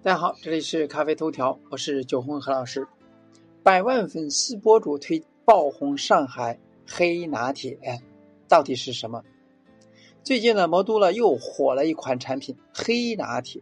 [0.00, 2.86] 大家好，这里是咖啡头条，我是九红何老师。
[3.64, 7.76] 百万粉丝博主推爆红上海黑拿铁，
[8.46, 9.24] 到底是什么？
[10.22, 13.60] 最近呢，魔都呢又火了一款产品黑拿铁，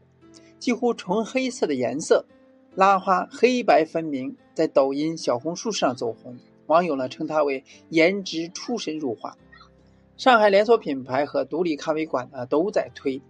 [0.59, 2.27] 几乎纯黑色的颜色，
[2.75, 9.39] 拉花黑白分明，在抖音、小红书上走红，网友呢称它为颜值出神入化。
[10.19, 13.23] 上海连锁品牌和独立咖啡馆呢都在推。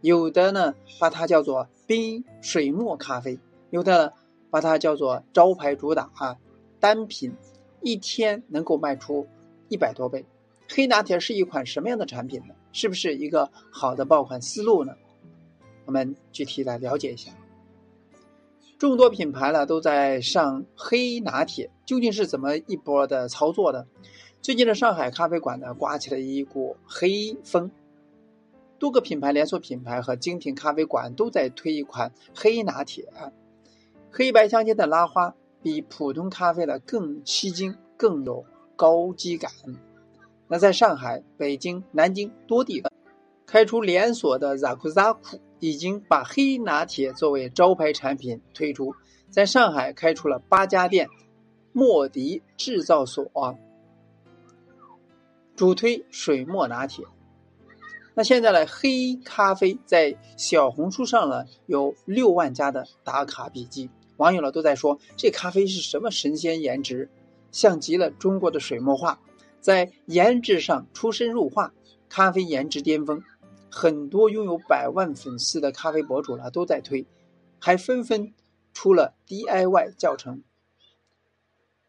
[0.00, 3.38] 有的呢，把它叫做冰水墨咖啡；
[3.70, 4.12] 有的
[4.50, 6.36] 把它叫做招牌主打啊，
[6.78, 7.34] 单品
[7.80, 9.26] 一天能够卖出
[9.70, 10.22] 一百多杯。
[10.68, 12.54] 黑拿铁是一款什么样的产品呢？
[12.72, 14.94] 是不是一个好的爆款思路呢？
[15.86, 17.32] 我们具体来了解一下。
[18.78, 23.86] 众多品牌呢都在上黑拿铁，究竟是怎么一波的操作的？
[24.42, 27.70] 最近的上海咖啡馆呢，刮起了一股黑风。
[28.78, 33.08] 多个品牌连锁品牌和精品咖啡馆都在推一款黑拿铁，
[34.10, 38.44] 黑白相间的拉花比普通咖啡的更吸睛，更有
[38.76, 39.50] 高级感。
[40.46, 42.82] 那在上海、北京、南京多地
[43.44, 48.94] 开出连锁的 Zakuzaku 已经把黑拿铁作为招牌产品推出，
[49.28, 51.08] 在上海开出了八家店，
[51.72, 53.28] 莫迪制造所
[55.56, 57.04] 主推水墨拿铁。
[58.18, 58.66] 那现在呢？
[58.66, 67.08] 黑咖啡在小红书上呢有六万加的打卡笔记，网友呢都在说这咖啡是什么神仙颜值，
[67.52, 69.20] 像极了中国的水墨画，
[69.60, 71.72] 在颜值上出神入化，
[72.08, 73.22] 咖啡颜值巅峰。
[73.70, 77.06] 很多拥有百万粉丝的咖啡博主呢都在推，
[77.60, 78.34] 还纷纷
[78.74, 80.42] 出了 DIY 教程。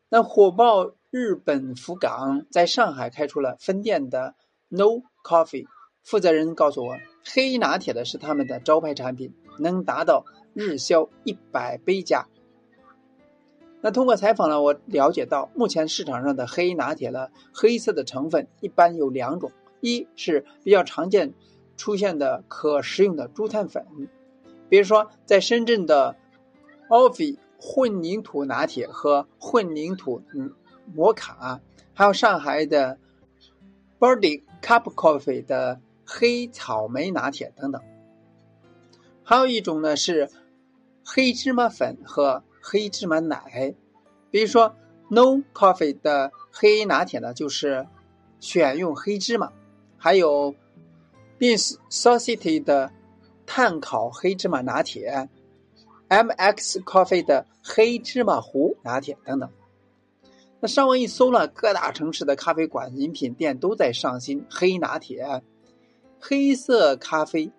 [0.09, 4.35] 那火爆日本福冈，在上海开出了分店的
[4.67, 5.65] No Coffee。
[6.03, 12.27] 负责人告诉我，黑拿铁的是他们的招牌产品，能达到日销一百杯加。
[13.81, 19.51] 那通过采访呢，我了解到，目前市场上的黑拿铁呢，黑色的成分一般有两种，
[19.81, 21.33] 一是比较常见
[21.77, 23.85] 出现的可食用的猪碳粉，
[24.67, 26.15] 比如说在深圳的
[26.89, 30.23] Offi 混凝土拿铁和混凝土
[30.93, 31.61] 摩卡，
[31.93, 32.97] 还有上海的
[33.99, 35.79] Birdy Cup Coffee 的。
[36.11, 37.79] 黑草莓拿铁等等，
[39.23, 40.27] 还有一种呢是
[41.05, 43.75] 黑芝麻粉和黑芝麻奶，
[44.31, 44.75] 比如说
[45.07, 47.85] No Coffee 的黑拿铁呢就是
[48.39, 49.53] 选用黑芝麻，
[49.97, 50.55] 还有
[51.37, 52.91] Beans Society 的
[53.45, 55.29] 炭烤黑芝麻拿铁
[56.09, 59.47] ，MX Coffee 的黑芝麻糊拿铁等等。
[60.59, 65.43] 那上网一搜了，各大城市的咖啡馆、饮品店都在上新黑拿铁。
[66.19, 67.51] 黑色咖啡，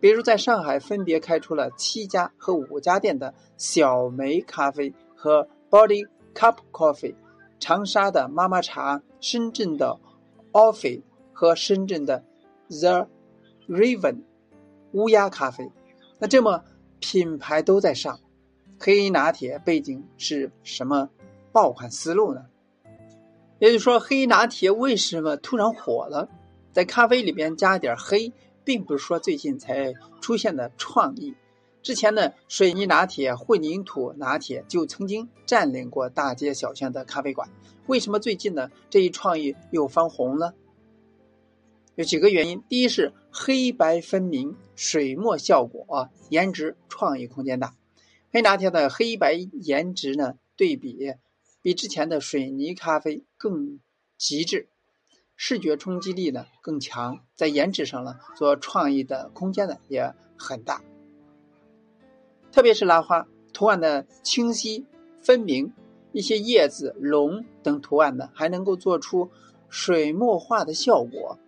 [0.00, 7.14] 比如在上海分别开出了七家和五家店的小梅咖啡和 Body Cup Coffee，
[7.58, 9.98] 长沙的妈妈茶，深圳的
[10.52, 11.02] Office
[11.32, 12.24] 和深圳的
[12.68, 13.08] The
[13.68, 14.22] Raven
[14.92, 15.70] 乌鸦咖啡。
[16.18, 16.64] 那这么
[16.98, 18.18] 品牌都在上
[18.78, 21.10] 黑拿铁，背景是什么
[21.52, 22.46] 爆款思路呢？
[23.58, 26.28] 也就是说，黑拿铁为什么突然火了？
[26.72, 28.32] 在咖啡里边加一点黑，
[28.64, 31.34] 并不是说最近才出现的创意。
[31.82, 37.48] 之前的水泥拿铁、混凝土拿铁就曾经占领过大街小巷的咖啡馆。
[37.86, 38.70] 为什么最近呢？
[38.90, 40.54] 这一创意又翻红了？
[41.96, 47.74] 有几个原因：第一是黑白分明、水墨效果，颜值创意空间大。
[48.30, 51.14] 黑拿铁的黑白颜值呢，对比
[51.62, 53.80] 比之前的水泥咖啡更
[54.16, 54.68] 极致。
[55.42, 60.82] 视觉冲击力呢更强，在颜值上呢做创意的空间呢也很大，
[62.52, 64.84] 特别是拉花图案的清晰
[65.22, 65.72] 分明，
[66.12, 69.30] 一些叶子、龙等图案呢还能够做出
[69.70, 71.38] 水墨画的效果，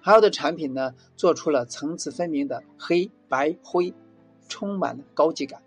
[0.00, 3.92] 还有的产品呢做出了层次分明的黑白灰，
[4.48, 5.62] 充满了高级感。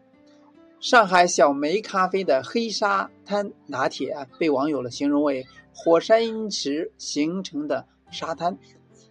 [0.82, 5.46] 上海小梅咖啡的黑沙滩拿铁啊被网友了形容为
[5.76, 8.58] 火山石形成的沙滩，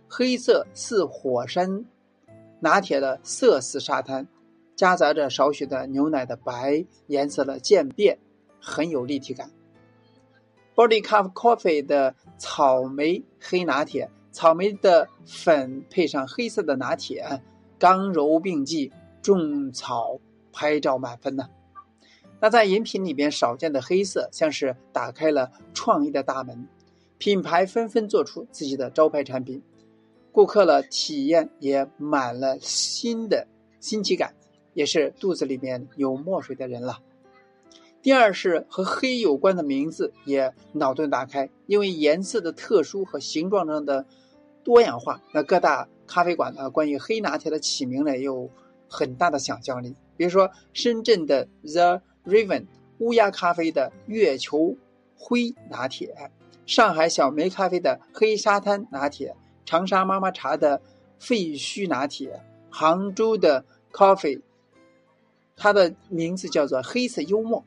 [0.08, 1.84] 黑色似火山
[2.58, 4.26] 拿铁的色似沙滩，
[4.76, 8.18] 夹杂着少许的牛奶的白颜色的渐变，
[8.58, 9.50] 很有立体感。
[10.74, 17.42] Body Cup Coffee 的草莓黑拿铁，草莓的粉配上黑色的拿铁，
[17.78, 18.90] 刚柔并济，
[19.20, 20.18] 种草
[20.50, 21.46] 拍照满分呢。
[22.40, 26.68] 那在饮品里边少见的黑色，像是打开了创意的大门，
[27.18, 29.62] 品牌纷纷做出自己的招牌产品，
[30.30, 33.46] 顾客的体验也满了新的
[33.80, 34.34] 新奇感，
[34.72, 37.00] 也是肚子里面有墨水的人了。
[38.00, 44.06] 第二是和黑有关的名字也脑洞大开，因为颜色的特殊和形状上的
[44.62, 48.48] 多样化，那各大咖啡馆呢关于黑拿铁的起名呢有
[48.88, 49.96] 很大的想象力。
[50.16, 52.66] 比如说深圳的 The Raven
[52.98, 54.76] 乌鸦咖啡的月球
[55.16, 56.30] 灰拿铁，
[56.66, 59.34] 上海小梅咖啡的黑沙滩拿铁，
[59.64, 60.82] 长沙妈妈茶的
[61.18, 64.42] 废墟拿铁，杭州的 Coffee，
[65.56, 67.64] 它的名字叫做黑色幽默。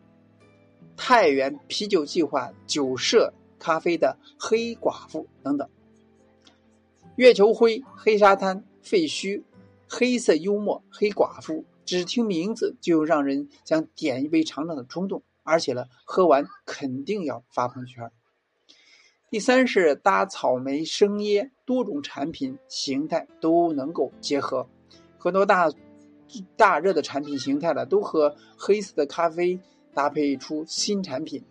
[0.96, 5.68] 太原啤酒计划酒社咖啡的黑寡妇等等，
[7.16, 9.42] 月球灰、黑沙滩、废墟、
[9.90, 18.10] 黑色幽默、黑寡妇，只听名字就让人想点一杯尝尝的冲动，而且呢，喝完肯定要发朋友圈。
[19.30, 24.70] 第三是搭草莓、生椰，多种产品形态都能够结合，
[25.18, 25.70] 很多大
[26.56, 29.60] 大热的产品形态呢，都和黑色的咖啡。
[29.94, 31.44] 搭配出新产品，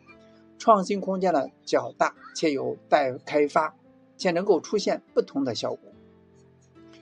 [0.57, 3.77] 创新空间呢较大，且有待开发，
[4.17, 5.93] 且能够出现不同的效果。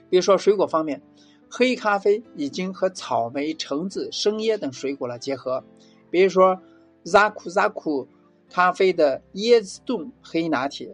[0.09, 1.01] 比如说水果方面，
[1.49, 5.63] 黑咖啡已经和草莓、橙子、生椰等水果了结合。
[6.09, 6.61] 比如说
[7.05, 8.07] Zaku Zaku
[8.49, 10.93] 咖啡的椰子冻黑拿铁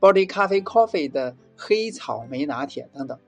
[0.00, 3.18] ，Body 咖啡 Coffee 的黑草莓拿铁等等。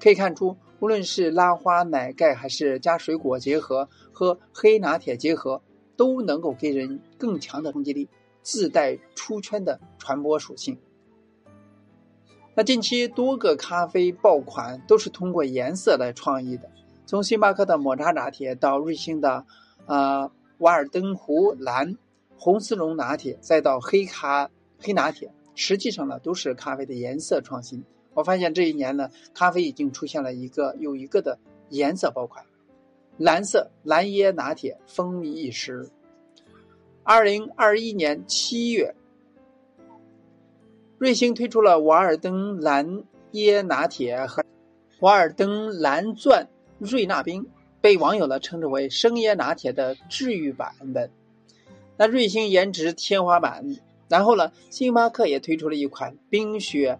[0.00, 0.56] 可以看出。
[0.80, 5.62] 无论是拉花奶盖还是加水果结合和黑拿铁结合，
[5.96, 8.06] 都能够给人更强的冲击力，
[8.42, 10.78] 自带出圈的传播属性。
[12.56, 16.70] 那近期多个咖啡爆款都是通过颜色来创意的，
[17.04, 19.44] 从星巴克的抹茶拿铁到瑞幸的
[19.86, 21.96] 呃瓦尔登湖蓝
[22.36, 24.48] 红丝绒拿铁，再到黑咖
[24.78, 27.82] 黑拿铁，实际上呢都是咖啡的颜色创新。
[28.12, 31.36] 我发现这一年呢，咖啡已经出现了一个又一个的
[31.70, 32.46] 颜色爆款，
[33.18, 35.88] 蓝色蓝椰拿铁风靡一时。
[37.02, 38.94] 二零二一年七月，
[40.98, 44.44] 瑞幸推出了瓦尔登蓝椰拿铁和
[45.00, 46.48] 瓦尔登蓝钻
[46.78, 47.46] 瑞纳冰，
[47.80, 51.10] 被网友呢称之为生椰拿铁的治愈版本。
[51.96, 53.64] 那瑞幸颜值天花板，
[54.08, 56.98] 然后呢，星巴克也推出了一款冰雪。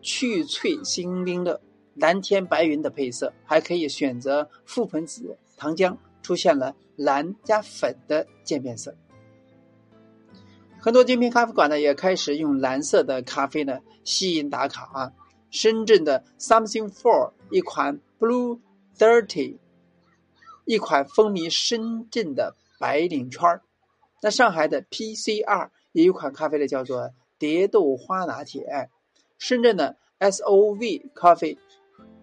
[0.00, 1.60] 去脆新冰的
[1.96, 8.94] 蓝天白云的配色，还可以选择覆盆子、糖浆，出现了蓝加粉的渐变色。
[10.80, 15.12] 很多精品咖啡馆呢，也开始用蓝色的咖啡呢吸引打卡啊。
[15.50, 18.60] 深圳的 Something For 一款 Blue
[18.96, 19.56] Dirty，
[20.64, 23.62] 一款风靡深圳的白领圈儿。
[24.22, 28.90] 那上海的 PCR 也有一款咖啡呢，叫做蝶豆花拿铁。
[29.38, 31.58] 深圳的 S O V 咖啡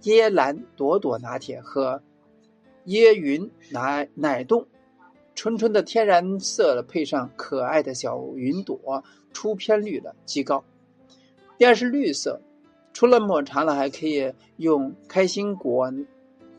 [0.04, 2.04] 椰蓝朵朵拿铁和
[2.86, 4.68] 椰云奶奶冻，
[5.36, 9.04] 纯纯的天然色配上可爱的小云朵，
[9.34, 10.64] 出片率的极高。
[11.58, 12.42] 第二是绿色，
[12.94, 15.94] 除了抹茶呢，还可以用开心果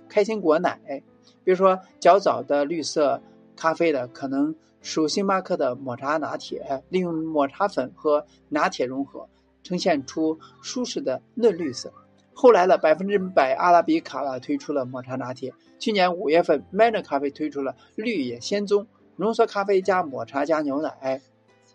[0.08, 1.02] 开心果奶，
[1.43, 3.20] 比如说较早的绿色
[3.56, 9.28] 咖啡的，可能属星巴克的抹茶拿铁，利用抹茶粉和拿铁融合。
[9.62, 11.93] 呈现出舒适的嫩绿色。
[12.38, 15.54] 后来了，百分之百阿拉比卡推出了抹茶拿铁。
[15.78, 21.18] 去年五月份，Manner 咖啡推出了绿野仙踪浓缩咖啡加抹茶加牛奶，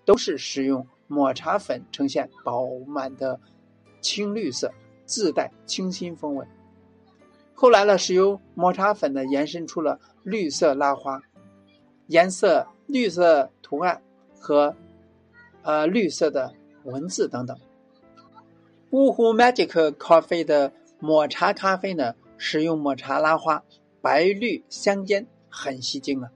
[0.05, 3.39] 都是使用抹茶粉呈现饱满的
[4.01, 4.71] 青绿色，
[5.03, 6.45] 自带清新风味。
[7.55, 11.19] 后来呢，是由抹茶粉呢延伸出了绿色拉花，
[12.05, 13.99] 颜色绿色图案
[14.39, 14.75] 和
[15.63, 17.57] 呃绿色的文字等等。
[18.91, 23.63] 呜呼 Magic Coffee 的抹茶咖啡呢，使用抹茶拉花，
[24.01, 26.29] 白绿相间，很吸睛啊。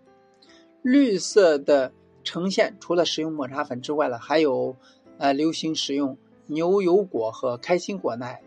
[0.81, 1.91] 绿色的
[2.23, 4.77] 呈现，除了使用抹茶粉之外呢，还有
[5.17, 8.41] 呃流行使用牛油果和开心果奶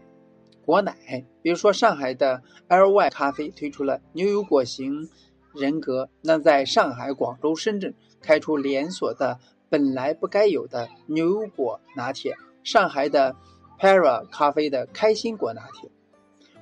[0.64, 1.26] 果奶。
[1.42, 5.10] 比如说上海的 LY 咖啡推出了牛油果型
[5.52, 9.38] 人格，那在上海、广州、深圳开出连锁的
[9.68, 12.34] 本来不该有的牛油果拿铁。
[12.64, 13.36] 上海的。
[13.78, 15.88] Para 咖啡的开心果拿铁，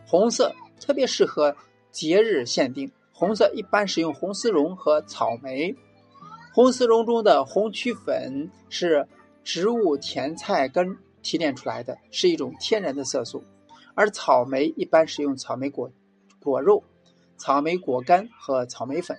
[0.07, 1.57] 红色特别适合
[1.91, 2.93] 节日限定。
[3.11, 5.75] 红色一般使用红丝绒和草莓。
[6.53, 9.09] 红丝绒中的红曲粉是
[9.43, 13.43] 植物甜菜根提炼出来的，是一种天然的色素。
[13.95, 15.91] 而草莓一般使用草莓果
[16.43, 16.85] 果肉、
[17.39, 19.19] 草莓果干和草莓粉。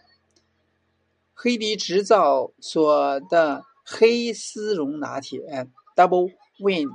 [1.34, 6.90] 黑迪制造所的黑丝绒拿铁 Double Win。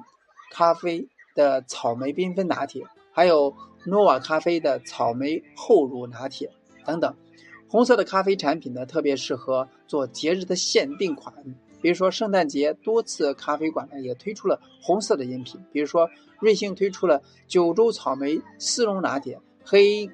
[0.53, 3.57] 咖啡的草莓缤纷拿铁，还有
[3.87, 6.51] 诺瓦咖啡的草莓厚乳拿铁，
[6.85, 7.15] 等等。
[7.67, 11.35] 红色的咖啡产品呢，特别适合做节日的限定款，
[11.81, 16.07] 比如说圣诞节，多次咖啡馆呢也推出了红色的饮品，比如说
[16.39, 20.11] 瑞幸推出了九州草莓丝绒拿铁，黑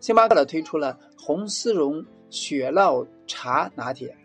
[0.00, 4.16] 星巴克呢推出了红丝绒雪酪茶拿铁，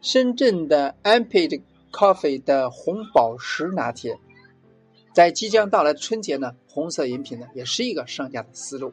[0.00, 4.18] 深圳的 Amped Coffee 的红宝石拿铁，
[5.14, 8.92] 在即将到来的春节呢，红色饮品呢也是一个上架的思路。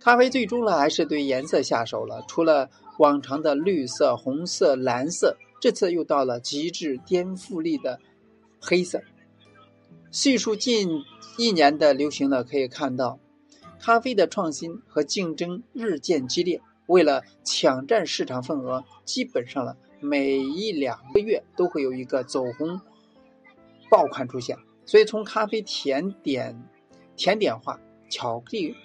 [0.00, 8.00] 咖啡最终呢还是对颜色下手了，除了往常的绿色、红色、蓝色，这次又到了极致颠覆力的
[8.60, 9.02] 黑色。
[10.10, 11.02] 细数近
[11.36, 13.20] 一年的流行呢，可以看到，
[13.78, 16.60] 咖啡的创新和竞争日渐激烈。
[16.86, 22.80] 为了抢占市场份额，基本上了每一两个月都会有一个走红
[23.90, 24.56] 爆款出现。
[24.86, 26.62] 所以从咖啡甜点、
[27.16, 28.76] 甜点化、巧克力。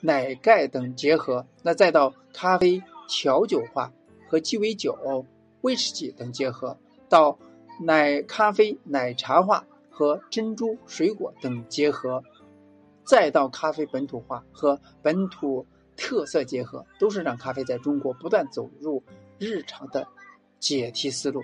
[0.00, 3.92] 奶盖等结合，那再到咖啡调酒化
[4.28, 4.96] 和鸡尾酒、
[5.62, 6.78] 威士忌等结合，
[7.08, 7.36] 到
[7.80, 12.22] 奶咖啡奶茶化和珍珠水果等结合，
[13.04, 19.02] 再到咖啡本土化和本土特色结合，都是让咖啡在中国不断走入
[19.36, 20.06] 日常的
[20.58, 21.42] 解题思路。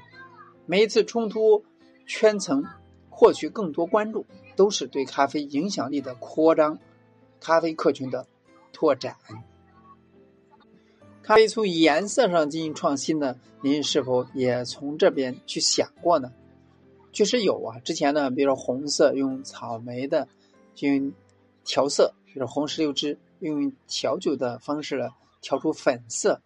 [0.66, 1.64] 每一次冲突
[2.06, 2.64] 圈层，
[3.10, 4.24] 获取更多关注，
[4.56, 6.78] 都是对咖啡影响力的扩张，
[7.40, 8.26] 咖啡客群的。
[8.76, 9.16] 拓展，
[11.22, 13.36] 咖啡从颜色上进行创新呢？
[13.62, 16.32] 您是否也从这边去想过呢？
[17.12, 20.26] 确实有啊，之前呢，比如说红色用草莓的
[20.74, 21.14] 进行
[21.64, 26.42] 调色，比如红石榴汁用调酒的方式呢调出粉色，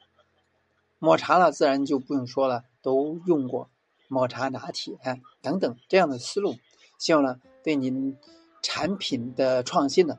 [0.98, 3.70] 抹茶呢自然就不用说了，都用过
[4.08, 4.94] 抹茶拿铁
[5.40, 6.54] 等等这样的思路，
[6.98, 8.16] 希望呢对您
[8.62, 10.16] 产品的创新呢。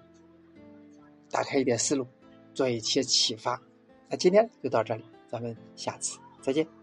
[1.29, 2.07] 打开一点思路，
[2.53, 3.61] 做一些启发。
[4.09, 6.78] 那今天就到这里，咱们下次再见。